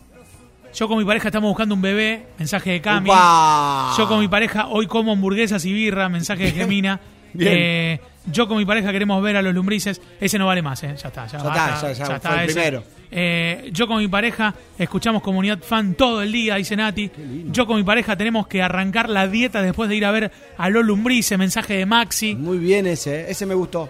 [0.75, 3.09] Yo con mi pareja estamos buscando un bebé, mensaje de Cami.
[3.09, 3.95] Upa.
[3.97, 7.01] Yo con mi pareja hoy como hamburguesas y birra, mensaje de Gemina.
[7.33, 7.53] Bien.
[7.57, 10.01] Eh, yo con mi pareja queremos ver a los lumbrices.
[10.21, 10.95] Ese no vale más, ¿eh?
[11.01, 12.85] Ya está, ya, Ya basta, está, ya- ya fue el primero.
[13.17, 17.09] Eh, yo con mi pareja escuchamos comunidad fan todo el día, dice Nati.
[17.53, 20.71] Yo con mi pareja tenemos que arrancar la dieta después de ir a ver a
[20.71, 22.35] los lumbrices, mensaje de Maxi.
[22.35, 23.27] Muy bien ese, ¿eh?
[23.29, 23.89] ese me gustó.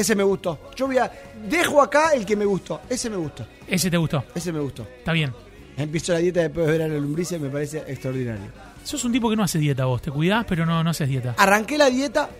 [0.00, 0.58] Ese me gustó.
[0.74, 1.12] Yo voy a...
[1.46, 2.80] Dejo acá el que me gustó.
[2.88, 3.46] Ese me gustó.
[3.68, 4.82] Ese te gustó, Ese me gustó.
[4.82, 5.30] está bien.
[5.76, 8.46] Empiezo la dieta después de ver a la me parece extraordinario.
[8.82, 11.34] Sos un tipo que no hace dieta vos, te cuidás, pero no, no haces dieta.
[11.36, 12.30] Arranqué la dieta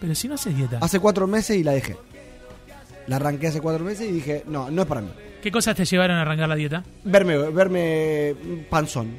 [0.00, 1.96] Pero si no haces dieta, hace cuatro meses y la dejé.
[3.06, 5.10] La arranqué hace cuatro meses y dije, no, no es para mí.
[5.42, 6.82] ¿qué cosas te llevaron a arrancar la dieta?
[7.04, 8.34] Verme, verme
[8.68, 9.16] panzón.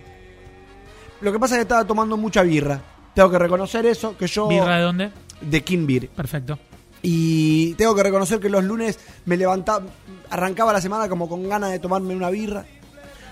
[1.22, 2.82] Lo que pasa es que estaba tomando mucha birra.
[3.16, 4.50] Tengo que reconocer eso, que yo...
[4.50, 5.12] ¿Birra de dónde?
[5.40, 6.10] De King Beer.
[6.10, 6.60] Perfecto.
[7.02, 9.86] Y tengo que reconocer que los lunes me levantaba,
[10.30, 12.66] arrancaba la semana como con ganas de tomarme una birra.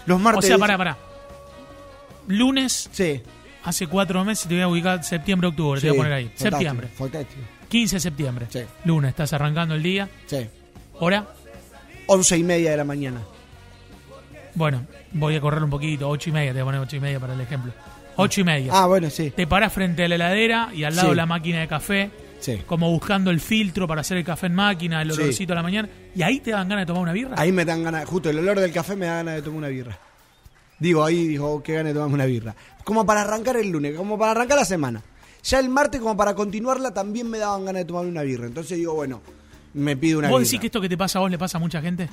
[0.05, 0.45] Los O martes...
[0.45, 0.97] sea, pará, pará.
[2.27, 3.21] Lunes, Sí.
[3.63, 6.25] hace cuatro meses, te voy a ubicar septiembre, octubre, te voy a poner ahí.
[6.25, 6.87] fantástico, Septiembre.
[6.95, 7.41] Fantástico.
[7.69, 8.45] 15 de septiembre.
[8.49, 8.59] Sí.
[8.85, 10.09] Lunes, estás arrancando el día.
[10.27, 10.47] Sí.
[10.99, 11.25] Hora.
[12.07, 13.21] Once y media de la mañana.
[14.53, 16.07] Bueno, voy a correr un poquito.
[16.07, 17.73] Ocho y media, te voy a poner ocho y media para el ejemplo.
[18.15, 18.71] Ocho y media.
[18.73, 19.31] Ah, bueno, sí.
[19.31, 21.15] Te parás frente a la heladera y al lado Sí.
[21.15, 22.61] la máquina de café, Sí.
[22.67, 25.21] como buscando el filtro para hacer el café en máquina, el Sí.
[25.21, 25.89] olorcito a la mañana.
[26.15, 27.35] Y ahí te dan ganas de tomar una birra.
[27.37, 29.67] Ahí me dan ganas, justo el olor del café me da ganas de tomar una
[29.69, 29.97] birra.
[30.79, 32.55] Digo, ahí digo, oh, qué ganas de tomarme una birra.
[32.83, 35.01] Como para arrancar el lunes, como para arrancar la semana.
[35.43, 38.45] Ya el martes, como para continuarla, también me daban ganas de tomarme una birra.
[38.47, 39.21] Entonces digo, bueno,
[39.73, 40.45] me pido una ¿Vos birra.
[40.47, 42.09] decís que esto que te pasa a vos le pasa a mucha gente?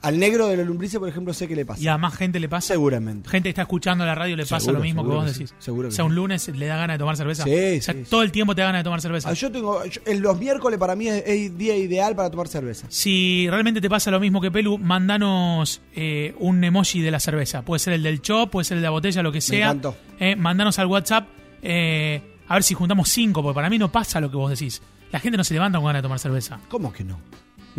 [0.00, 1.82] Al negro de la lombrices, por ejemplo, sé que le pasa.
[1.82, 2.68] Y a más gente le pasa.
[2.74, 3.28] Seguramente.
[3.28, 5.38] Gente que está escuchando la radio le pasa Seguro, lo mismo que vos que sí,
[5.40, 5.54] decís.
[5.58, 7.42] seguro o sea, un lunes le da ganas de tomar cerveza.
[7.44, 9.28] Sí, o sea, sí, todo el tiempo te da ganas de tomar cerveza.
[9.28, 9.84] Ah, yo tengo.
[9.84, 12.86] yo- los miércoles para mí es, es día ideal para tomar cerveza.
[12.90, 17.62] Si realmente te pasa lo mismo que Pelu, mandanos eh, un emoji de la cerveza.
[17.62, 19.66] Puede ser el del chop, puede ser el de la botella, lo que sea.
[19.66, 19.96] encantó.
[20.20, 21.26] Eh, mandanos al WhatsApp.
[21.62, 24.80] eh, a ver si juntamos cinco, porque para mí no pasa lo que vos decís.
[25.12, 26.60] La gente no se levanta con ganas de tomar cerveza.
[26.68, 27.18] ¿Cómo que no?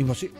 [0.00, 0.34] Imposible.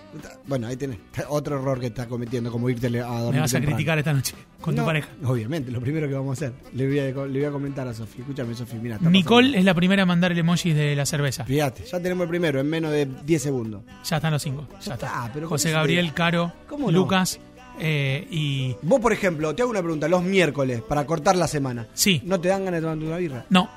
[0.47, 0.97] Bueno, ahí tenés.
[1.29, 3.35] Otro error que estás cometiendo, como irte a dormir.
[3.35, 3.77] Me vas a temprano.
[3.77, 5.09] criticar esta noche con tu pareja.
[5.25, 6.53] Obviamente, lo primero que vamos a hacer.
[6.73, 8.23] Le voy a, le voy a comentar a Sofía.
[8.23, 8.99] Escúchame, Sofía, mira.
[9.03, 9.59] Nicole pasando.
[9.59, 11.45] es la primera en mandar el emoji de la cerveza.
[11.45, 13.83] Fíjate, ya tenemos el primero en menos de 10 segundos.
[14.05, 14.67] Ya están los cinco.
[14.73, 15.07] Ya Ya está.
[15.07, 16.99] está, pero con José Gabriel, te- Caro, ¿Cómo no?
[16.99, 17.39] Lucas
[17.79, 18.77] eh, y.
[18.83, 20.09] Vos, por ejemplo, te hago una pregunta.
[20.09, 21.87] Los miércoles, para cortar la semana.
[21.93, 22.23] Sí.
[22.25, 23.45] ¿No te dan ganas de tomar una birra?
[23.51, 23.69] No.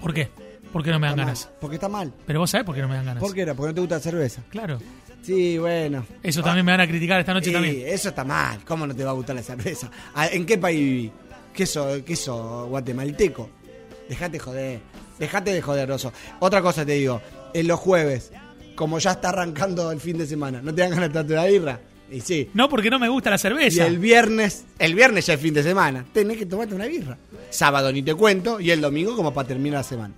[0.00, 0.30] ¿Por qué?
[0.72, 1.44] ¿Por qué no me dan Está ganas?
[1.46, 2.12] mal, Porque está mal.
[2.26, 3.22] Pero vos sabés por qué no me dan ganas.
[3.22, 3.54] ¿Por qué era?
[3.54, 4.42] Porque no te gusta la cerveza.
[4.48, 4.78] Claro.
[5.22, 6.04] Sí, bueno.
[6.22, 7.82] Eso también me van a criticar esta noche Sí, también.
[7.86, 8.60] Eso está mal.
[8.64, 9.90] ¿Cómo no te va a gustar la cerveza?
[10.32, 11.12] ¿En qué país viví?
[11.54, 13.48] ¿Qué sos, qué sos guatemalteco?
[14.08, 14.80] Dejate joder.
[15.18, 16.12] Dejate de joder, Rosso.
[16.40, 17.20] Otra cosa te digo.
[17.54, 18.32] En los jueves,
[18.74, 21.44] como ya está arrancando el fin de semana, ¿no te dan ganas de tomarte una
[21.44, 21.80] birra?
[22.10, 22.50] Y sí.
[22.54, 23.86] No, porque no me gusta la Y cerveza.
[23.86, 27.16] el viernes, el viernes ya es fin de semana, tenés que tomarte una birra.
[27.50, 30.14] Sábado ni te cuento y el domingo como para terminar la semana.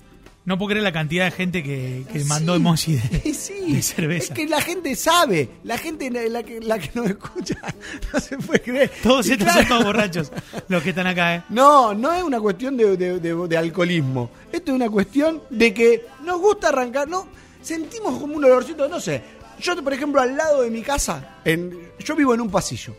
[0.46, 4.24] No puedo creer la cantidad de gente que, que mandó emoji de, Sí, de cerveza.
[4.24, 7.56] Es que la gente sabe, la gente la, que, la que nos escucha
[8.12, 8.90] no se puede creer.
[9.02, 10.32] Todos Y estos claro, son todos borrachos
[10.68, 11.42] los que están acá, ¿eh?
[11.48, 14.30] No, no es una cuestión de, de- de- de alcoholismo.
[14.52, 17.26] Esto es una cuestión de que nos gusta arrancar, ¿no?
[17.62, 19.22] Sentimos como un olorcito, no sé.
[19.60, 22.94] Yo, por ejemplo, al lado de mi casa, en, yo vivo en un pasillo.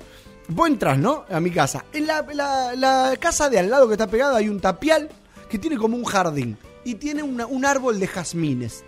[0.47, 1.25] Vos entras, ¿no?
[1.29, 1.85] A mi casa.
[1.93, 5.09] En la, la- la casa de al lado que está pegada hay un tapial
[5.47, 6.57] que tiene como un jardín.
[6.85, 8.83] Y tiene una- un árbol de jazmines.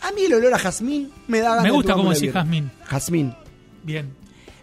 [0.00, 2.32] A mí el olor a jazmín me da ganas Me de gusta cómo una decís
[2.32, 2.70] jazmín.
[2.86, 3.34] Jazmín.
[3.82, 4.14] Bien.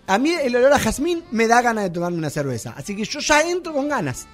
[0.07, 2.73] A mí el olor a jazmín me da ganas de tomarme una cerveza.
[2.77, 4.27] Así que yo ya entro con ganas.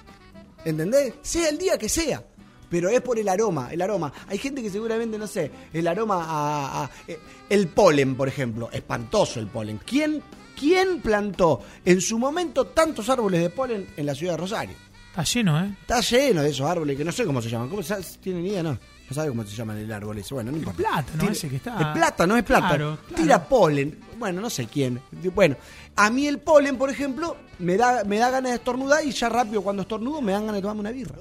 [0.64, 1.14] ¿Entendés?
[1.22, 2.24] Sea el día que sea.
[2.68, 4.12] Pero es por el aroma, el aroma.
[4.26, 6.84] Hay gente que seguramente, no sé, el aroma a...
[6.84, 8.68] a- eh, el polen, por ejemplo.
[8.72, 9.78] Espantoso el polen.
[9.86, 10.20] ¿Quién,
[10.58, 14.74] ¿Quién plantó en su momento tantos árboles de polen en la ciudad de Rosario?
[15.16, 15.74] Está lleno, ¿eh?
[15.80, 17.68] Está lleno de esos árboles que no sé cómo se llaman.
[17.68, 18.62] ¿Cómo se, ¿Tienen idea?
[18.62, 18.72] No.
[19.08, 20.34] No sabe cómo se llaman el árbol ese.
[20.34, 20.76] Bueno, no importa.
[20.78, 22.74] plátano Tira- ese que está- El plátano, es plátano.
[22.76, 23.22] Claro, claro.
[23.22, 23.98] Tira polen.
[24.18, 25.00] Bueno, no sé quién.
[25.34, 25.56] Bueno,
[25.94, 29.28] a mí el polen, por ejemplo, me da, me da ganas de estornudar y ya
[29.28, 31.14] rápido cuando estornudo me dan ganas de tomarme una birra.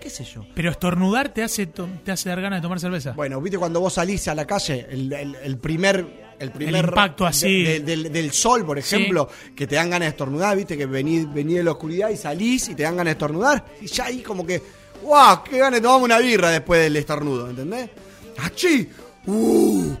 [0.00, 0.44] ¿Qué sé yo?
[0.56, 3.12] Pero estornudar te hace, te hace dar ganas de tomar cerveza.
[3.12, 6.21] Bueno, viste cuando vos salís a la calle, el, el- el primer.
[6.38, 7.62] El primer impacto así.
[7.62, 8.96] de- de- del, del sol, por Sí.
[8.96, 12.16] ejemplo, que te dan ganas de estornudar, viste, que venís, venís de la oscuridad y
[12.16, 13.64] salís y te dan ganas de estornudar.
[13.80, 14.62] Y ya ahí como que,
[15.02, 15.42] ¡guau!
[15.44, 17.48] ¡Qué ganas de tomarme una birra después del estornudo!
[17.50, 17.90] ¿Entendés?
[18.38, 18.88] ¡Achí!
[19.26, 19.92] ¡Uh!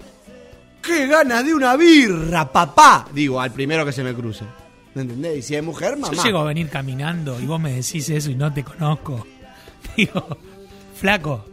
[0.82, 3.06] ¡Qué ganas de una birra, papá!
[3.12, 4.44] Digo, al primero que se me cruce.
[4.94, 5.38] ¿Me entendés?
[5.38, 6.12] Y si es mujer, mamá.
[6.14, 9.26] Yo llego a venir caminando y vos me decís eso y no te conozco.
[9.96, 10.36] Digo,
[10.96, 11.44] flaco,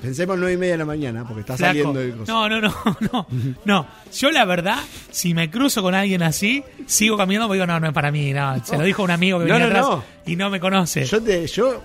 [0.00, 1.68] Pensemos nueve y media de la mañana, porque está flaco.
[1.74, 2.32] saliendo el coso.
[2.32, 2.74] No, no, no,
[3.12, 3.26] no.
[3.64, 3.86] No.
[4.12, 4.78] Yo la verdad,
[5.10, 8.32] si me cruzo con alguien así, sigo caminando porque digo, no, no es para mí,
[8.32, 8.64] no.
[8.64, 10.04] Se lo dijo un amigo que No, venía no, atrás no.
[10.32, 11.04] y no me conoce.
[11.04, 11.82] Yo te, yo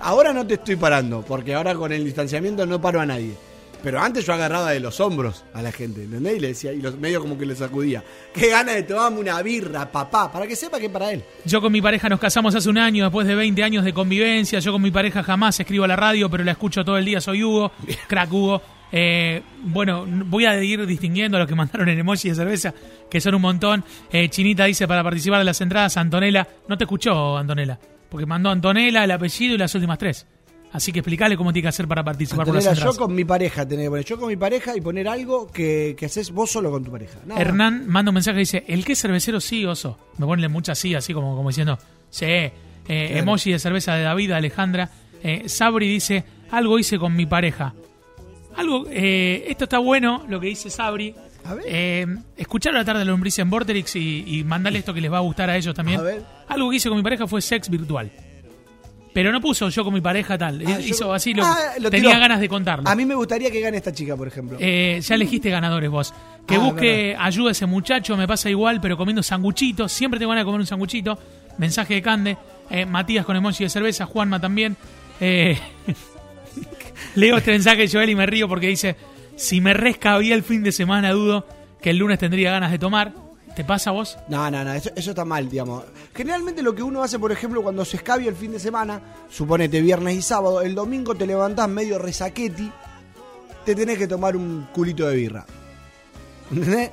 [0.00, 3.34] ahora no te estoy parando, porque ahora con el distanciamiento no paro a nadie.
[3.82, 6.36] Pero antes yo agarraba de los hombros a la gente, ¿entendés?
[6.36, 8.02] Y le decía, y los medio como que le sacudía.
[8.34, 11.24] Qué ganas de tomarme una birra, papá, para que sepa que es para él.
[11.44, 14.58] Yo con mi pareja nos casamos hace un año, después de 20 años de convivencia.
[14.58, 17.20] Yo con mi pareja jamás escribo a la radio, pero la escucho todo el día.
[17.20, 17.72] Soy Hugo,
[18.08, 18.62] crack Hugo.
[18.92, 22.74] Eh, bueno, voy a ir distinguiendo a los que mandaron el emoji de cerveza,
[23.10, 23.84] que son un montón.
[24.10, 26.46] Eh, Chinita dice para participar de las entradas, Antonella.
[26.68, 30.26] No te escuchó, Antonella, porque mandó Antonella, el apellido y las últimas tres.
[30.72, 33.66] Así que explícale cómo tiene que hacer para participar por las yo con mi pareja
[33.66, 36.70] tenés que poner, yo con mi pareja y poner algo que, que haces vos solo
[36.70, 37.18] con tu pareja.
[37.26, 37.40] Nada.
[37.40, 39.98] Hernán manda un mensaje y dice, ¿el qué cervecero sí, oso?
[40.18, 41.78] Me pone muchas sí, así como, como diciendo,
[42.08, 42.24] sí.
[42.26, 42.52] Eh,
[42.88, 44.90] Emoji de cerveza de David, Alejandra.
[45.22, 47.74] Eh, Sabri dice, algo hice con mi pareja.
[48.56, 51.14] Algo, eh, esto está bueno, lo que dice Sabri.
[51.44, 51.64] A ver.
[51.66, 52.06] Eh,
[52.36, 55.22] escuchar la tarde de lombriz en Vorterix y, y mandarle esto que les va a
[55.22, 55.98] gustar a ellos también.
[55.98, 56.22] A ver.
[56.48, 58.10] Algo que hice con mi pareja fue sex virtual.
[59.12, 60.62] Pero no puso yo con mi pareja tal.
[60.66, 62.20] Ah, Hizo yo- así, lo, Ah, lo tenía tiró.
[62.20, 62.88] ganas de contarlo.
[62.88, 64.56] A mí me gustaría que gane esta chica, por ejemplo.
[64.60, 66.14] Eh, ya elegiste ganadores vos.
[66.46, 69.90] Que Ah, busque ayuda a ese muchacho, me pasa igual, pero comiendo sanguchitos.
[69.90, 71.18] Siempre tengo ganas de comer un sanguchito.
[71.58, 72.36] Mensaje de Cande.
[72.70, 74.06] Eh, Matías con emoji de cerveza.
[74.06, 74.76] Juanma también.
[75.20, 75.58] Eh,
[77.16, 78.96] leo este mensaje de Joel y me río porque dice:
[79.36, 81.46] Si me rescabía el fin de semana, dudo
[81.82, 83.12] que el lunes tendría ganas de tomar.
[83.60, 84.16] ¿Te pasa a vos?
[84.28, 85.84] No, no, no, eso, eso está mal, digamos.
[86.14, 89.82] Generalmente lo que uno hace, por ejemplo, cuando se escabia el fin de semana, suponete
[89.82, 92.72] viernes y sábado, el domingo te levantás medio resaqueti,
[93.66, 95.44] te tenés que tomar un culito de birra.
[96.50, 96.90] ¿Entendés?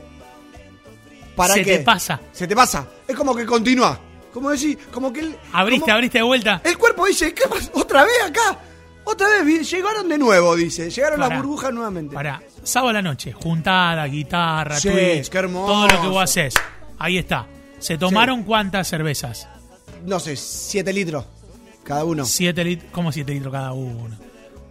[1.38, 1.78] ¿Para Se qué?
[1.78, 2.20] te pasa.
[2.34, 2.86] Se te pasa.
[3.08, 3.98] Es como que continúa.
[4.34, 6.62] Como decir, como que el, Abriste, como- abriste de vuelta.
[6.66, 7.72] El cuerpo dice, ¿qué pasa?
[7.76, 8.60] ¿Otra vez acá?
[9.06, 10.90] Otra vez, llegaron de nuevo, dice.
[10.90, 11.36] Llegaron Pará.
[11.36, 12.14] las burbujas nuevamente.
[12.14, 15.72] Para sábado a la noche, juntada, guitarra, Sí, Twitch, qué hermoso.
[15.74, 16.54] todo lo que vos haces.
[17.00, 17.48] Ahí está.
[17.80, 19.48] ¿Se tomaron cuántas cervezas?
[20.06, 21.26] No sé, 7 litros
[21.84, 22.26] cada uno.
[22.26, 22.92] Siete litros.
[22.92, 24.16] ¿Cómo siete litros cada uno?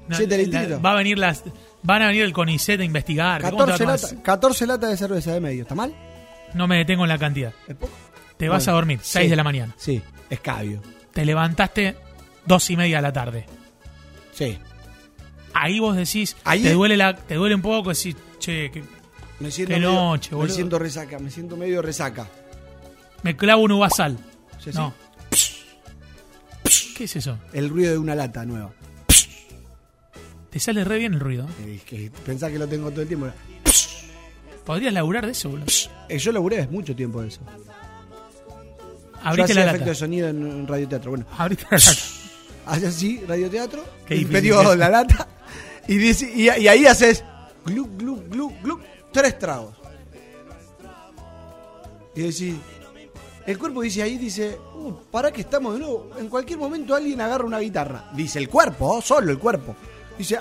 [0.06, 0.84] No, Siete litritos.
[0.84, 1.42] Va a venir las.
[1.82, 3.40] Van a venir el CONICET a investigar.
[3.42, 4.00] ¿Cómo te va a 14 tomar?
[4.00, 5.62] latas 14 latas de cerveza de medio.
[5.62, 5.94] ¿Está mal?
[6.54, 7.52] No me detengo en la cantidad.
[7.66, 7.92] ¿Es poco?
[8.36, 9.30] Te vas a dormir, 6 sí.
[9.30, 9.74] de la mañana.
[9.78, 10.82] Sí, escabio.
[11.12, 11.96] Te levantaste
[12.44, 13.46] dos y media de la tarde.
[14.32, 14.58] Sí.
[15.58, 18.82] Ahí vos decís, Ahí te es- duele la, te duele un poco, decís, che, que
[19.40, 22.28] Me siento Qué medio, noche, Me siento resaca, me siento medio resaca.
[23.22, 24.18] me clavo un uvasal.
[24.62, 24.78] Sí, sí.
[24.78, 24.92] No.
[26.96, 27.38] ¿Qué es eso?
[27.52, 28.70] El ruido de una lata nueva.
[30.50, 31.46] Te sale re bien el ruido.
[31.64, 33.28] Eh, que pensá que lo tengo todo el tiempo.
[34.64, 35.66] Podrías laburar de eso, boludo.
[36.08, 37.40] Eh, yo laburé mucho tiempo de eso.
[39.22, 39.90] Abriste yo la efecto lata.
[39.90, 41.10] de sonido en, radioteatro.
[41.10, 42.00] Bueno, Abriste la lata.
[42.88, 44.76] así, radioteatro, Qué y difícil es.
[44.78, 45.28] la lata,
[45.88, 47.24] y, dice- y, ahí haces
[47.64, 48.80] glu, glu, glu, glu,
[49.12, 49.74] tres tragos.
[52.14, 52.54] Y decís,
[53.46, 57.20] el cuerpo dice ahí, dice, uh, para que estamos de nuevo, en cualquier momento alguien
[57.20, 58.10] agarra una guitarra.
[58.14, 59.76] Dice el cuerpo, oh, solo el cuerpo.
[60.16, 60.38] Dice,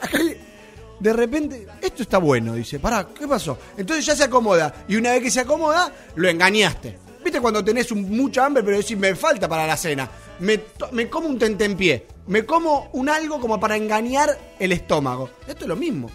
[1.00, 3.58] de repente, esto está bueno, dice, pará, ¿qué pasó?
[3.78, 6.98] Entonces ya se acomoda, y una vez que se acomoda, lo engañaste.
[7.24, 10.10] ¿Viste cuando tenés mucha hambre, pero decís, me falta para la cena?
[10.40, 15.30] Me, me como un tentempié, me como un algo como para engañar el estómago.
[15.48, 16.10] Esto es lo mismo.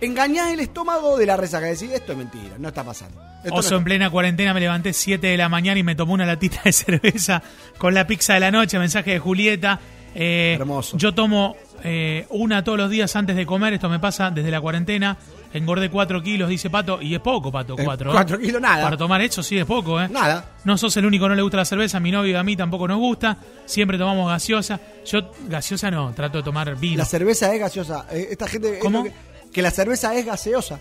[0.00, 3.20] Engañás el estómago de la resaca, decís, esto es mentira, no está pasando.
[3.38, 5.94] Esto no Oso está- en plena cuarentena me levanté 7 de la mañana y me
[5.96, 7.42] tomé una latita de cerveza
[7.78, 9.80] con la pizza de la noche, mensaje de Julieta.
[10.14, 10.96] Eh, Hermoso.
[10.96, 14.60] Yo tomo eh, una todos los días antes de comer, esto me pasa desde la
[14.60, 15.16] cuarentena.
[15.52, 18.12] Engordé 4 kilos, dice Pato, y es poco, Pato, Eh, 4.
[18.12, 18.82] cuatro kilos, nada.
[18.84, 20.08] Para tomar eso sí es poco, ¿eh?
[20.08, 20.56] Nada.
[20.64, 22.54] No sos el único que no le gusta la cerveza, mi novio y a mí
[22.56, 23.38] tampoco nos gusta.
[23.64, 24.78] Siempre tomamos gaseosa.
[25.06, 26.98] Yo gaseosa no, trato de tomar vino.
[26.98, 28.06] La cerveza es gaseosa.
[28.10, 28.74] Eh, Esta gente.
[28.76, 28.98] es ¿Cómo?
[28.98, 29.12] lo Que,
[29.52, 30.78] que la cerveza es gaseosa.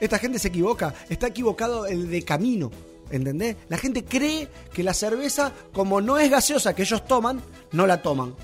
[0.00, 0.94] Esta gente se equivoca.
[1.10, 2.70] Está equivocado el de camino.
[3.10, 3.56] ¿Entendés?
[3.68, 7.40] La gente cree que la cerveza, como no es gaseosa que ellos toman,
[7.72, 8.34] no la toman.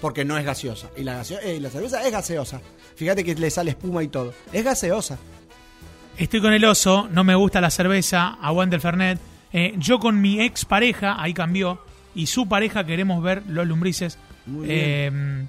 [0.00, 0.88] Porque no es gaseosa.
[0.96, 2.60] Y la, gaseo- eh, la cerveza es gaseosa.
[2.96, 4.32] Fíjate que le sale espuma y todo.
[4.52, 5.18] Es gaseosa.
[6.18, 9.18] Estoy con el oso, no me gusta la cerveza, aguante el Fernet.
[9.52, 11.78] Eh, yo con mi ex pareja, ahí cambió,
[12.14, 14.18] y su pareja queremos ver los lumbrices.
[14.46, 15.44] Muy Eh,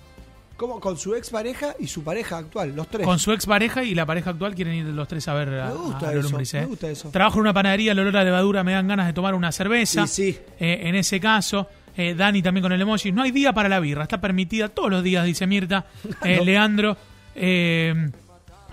[0.58, 3.06] Como con su ex pareja y su pareja actual, los tres.
[3.06, 5.68] con su ex pareja y la pareja actual quieren ir los tres a ver a,
[5.70, 6.54] Me gusta a los eso, lumbrices.
[6.62, 6.68] me eh.
[6.68, 7.10] gusta eso.
[7.12, 10.04] Trabajo en una panadería, el olor a levadura me dan ganas de tomar una cerveza.
[10.04, 10.38] Y sí.
[10.60, 13.12] Eh, en ese caso, eh, Dani también con el emoji.
[13.12, 15.86] No hay día para la birra, está permitida todos los días, dice Mirta.
[16.24, 16.96] Eh, Leandro,
[17.36, 17.94] eh,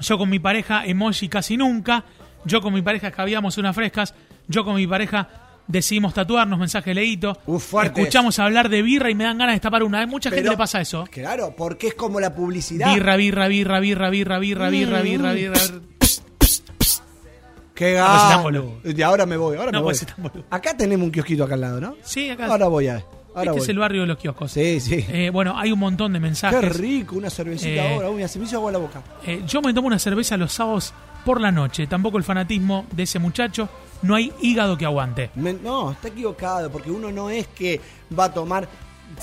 [0.01, 2.05] yo con mi pareja, emoji casi nunca.
[2.45, 4.15] Yo con mi pareja escabiamos unas frescas.
[4.47, 5.29] Yo con mi pareja
[5.67, 7.39] decidimos tatuarnos, mensaje leíto.
[7.47, 10.07] Uf, Escuchamos hablar de birra y me dan ganas de destapar una.
[10.07, 11.05] Mucha gente le pasa eso.
[11.11, 12.93] Claro, porque es como la publicidad.
[12.93, 15.37] Birra, birra, birra, birra, birra, birra, birra, birra, Mm.
[15.37, 15.61] birra.
[17.75, 18.07] Qué No,
[18.43, 18.73] pues, boludo.
[18.85, 19.95] Y ahora me voy, ahora No, me voy.
[19.95, 20.45] pues, tan boludo.
[20.51, 21.97] Acá tenemos un kiosquito acá al lado, ¿no?
[22.03, 22.47] Sí, acá.
[22.47, 23.05] Ahora voy a.
[23.35, 23.61] Ahora este voy.
[23.63, 24.53] es el barrio de los kioscos.
[24.53, 25.05] Sí, sí.
[25.09, 26.61] Eh, bueno, hay un montón de mensajes.
[26.61, 29.03] Qué rico, una cervecita Eh, ahora, uy, se me hizo agua la boca.
[29.27, 31.87] Eh, yo me tomo una cerveza los sábados por la noche.
[31.89, 33.69] Tampoco el fanatismo de ese muchacho.
[34.03, 35.31] No hay hígado que aguante.
[35.35, 37.81] Me- no, está equivocado, porque uno no es que
[38.17, 38.69] va a tomar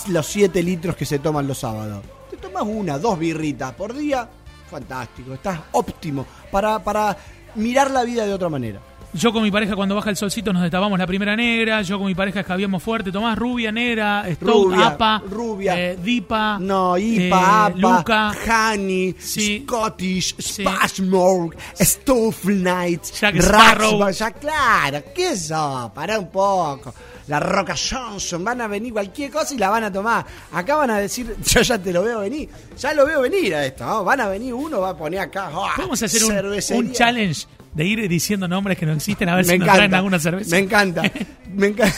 [0.09, 2.03] los 7 litros que se toman los sábados.
[2.29, 4.27] Te tomas una, dos birritas por día,
[4.69, 7.15] fantástico, estás óptimo para, para
[7.55, 8.79] mirar la vida de otra manera.
[9.13, 11.81] Yo con mi pareja cuando baja el solcito nos destapamos la primera negra.
[11.81, 13.11] Yo con mi pareja escabiamos fuerte.
[13.11, 15.77] Tomás rubia, negra, Stout, Rubia, APA, rubia.
[15.91, 18.31] eh, Dipa, No, eh, IPA, APA, Luca,
[18.71, 19.63] Honey, Sí.
[19.65, 20.63] Scottish, Sí.
[20.63, 24.09] Spashmore, Stove Night, Jack Sparrow.
[24.11, 25.91] Ya claro, ¿qué eso?
[25.93, 26.93] Pará un poco.
[27.27, 30.25] La Roca Johnson, van a venir cualquier cosa y la van a tomar.
[30.51, 33.65] Acá van a decir, yo ya te lo veo venir, ya lo veo venir a
[33.65, 34.03] esto, ¿no?
[34.03, 35.49] Van a venir uno, va a poner acá.
[35.53, 35.73] ¡ah!
[35.75, 39.53] Podemos hacer un, un challenge de ir diciendo nombres que no existen a ver Me
[39.53, 40.49] si nos traen encanta, alguna cerveza.
[40.55, 41.03] me encanta,
[41.53, 41.95] me encanta.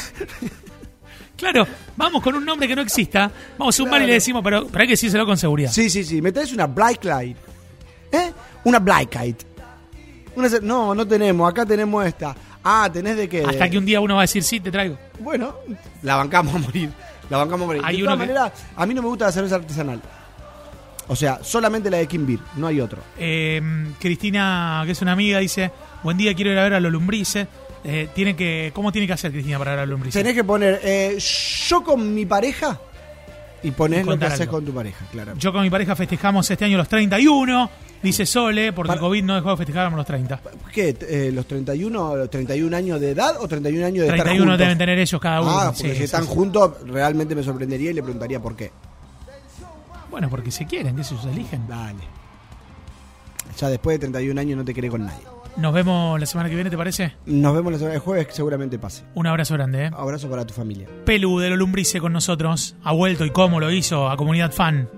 [1.35, 3.29] Claro, vamos con un nombre que no exista.
[3.57, 5.71] Vamos a un bar y le decimos, pero, pero hay que decírselo con seguridad.
[5.71, 6.21] Sí, sí, sí.
[6.21, 7.37] Me traes una Black Light.
[8.11, 8.31] ¿Eh?
[8.65, 9.43] Una Black Light.
[10.35, 11.49] Una no, no tenemos.
[11.49, 12.35] Acá tenemos esta.
[12.63, 13.43] Ah, ¿tenés de qué?
[13.43, 14.97] Hasta que un día uno va a decir, sí, te traigo.
[15.19, 15.55] Bueno,
[16.01, 16.89] la bancamos a morir.
[17.29, 17.81] La bancamos a morir.
[17.85, 20.01] Hay de uno todas que- maneras, a mí no me gusta la cerveza artesanal.
[21.07, 22.99] O sea, solamente la de Kim Beer, no hay otro.
[23.17, 23.61] Eh,
[23.99, 25.69] Cristina, que es una amiga, dice,
[26.01, 27.47] buen día, quiero ir a ver a los lumbrices.
[27.83, 30.21] Eh, tiene que, ¿Cómo tiene que hacer Cristina para ver a los lumbrices?
[30.21, 31.17] Tenés que poner eh,
[31.67, 32.79] yo con mi pareja
[33.61, 34.53] y Y ponés lo que contar haces algo.
[34.53, 35.33] con tu pareja, claro.
[35.37, 37.69] Yo con mi pareja festejamos este año los 31.
[38.03, 40.41] Dice Sole, porque el COVID no dejó de festejar los 30.
[40.73, 40.95] ¿Qué?
[41.07, 44.59] eh, ¿Los 31, los 31 años de edad o 31 años de 31 estar juntos?
[44.59, 45.51] deben tener ellos cada uno.
[45.51, 46.29] Ah, sí, porque si están sí.
[46.29, 48.71] juntos, realmente me sorprendería y le preguntaría por qué.
[50.11, 51.67] Bueno, porque se quieren, que se eligen.
[51.67, 52.03] Dale.
[53.57, 55.23] Ya después de 31 años no te querés con nadie.
[55.55, 57.13] Nos vemos la semana que viene, ¿te parece?
[57.25, 59.03] Nos vemos la semana de jueves, que seguramente pase.
[59.13, 59.91] Un abrazo grande, ¿eh?
[59.95, 60.87] Abrazo para tu familia.
[61.05, 61.67] Pelu de lo
[62.01, 62.75] con nosotros.
[62.83, 64.89] Ha vuelto y cómo lo hizo a Comunidad Fan.